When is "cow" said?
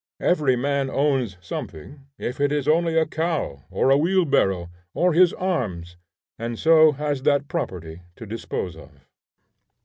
3.05-3.65